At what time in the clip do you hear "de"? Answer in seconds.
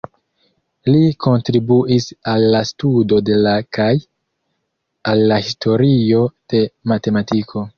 3.27-3.37, 6.55-6.65